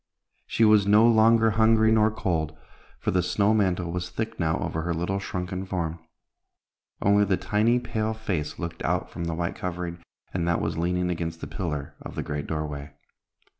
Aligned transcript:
She 0.47 0.65
was 0.65 0.87
no 0.87 1.07
longer 1.07 1.51
hungry 1.51 1.91
nor 1.91 2.09
cold, 2.09 2.57
for 2.97 3.11
the 3.11 3.21
snow 3.21 3.53
mantle 3.53 3.91
was 3.91 4.09
thick 4.09 4.39
now 4.39 4.57
over 4.57 4.81
her 4.81 4.95
little 4.95 5.19
shrunken 5.19 5.63
form. 5.63 5.99
Only 7.03 7.23
the 7.23 7.37
tiny 7.37 7.79
pale 7.79 8.15
face 8.15 8.57
looked 8.57 8.81
out 8.83 9.11
from 9.11 9.25
the 9.25 9.35
white 9.35 9.53
covering, 9.53 10.01
and 10.33 10.47
that 10.47 10.59
was 10.59 10.75
leaning 10.75 11.11
against 11.11 11.39
the 11.39 11.45
pillar 11.45 11.93
of 12.01 12.15
the 12.15 12.23
great 12.23 12.47
doorway. 12.47 12.93